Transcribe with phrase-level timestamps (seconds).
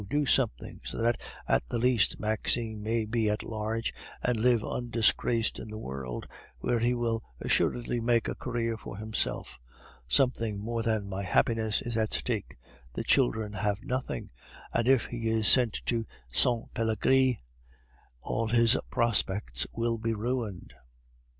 [0.09, 3.93] do something, so that at the least Maxime may be at large
[4.23, 6.25] and live undisgraced in the world,
[6.57, 9.59] where he will assuredly make a career for himself.
[10.07, 12.57] Something more than my happiness is at stake;
[12.95, 14.31] the children have nothing,
[14.73, 17.37] and if he is sent to Sainte Pelagie
[18.21, 20.73] all his prospects will be ruined."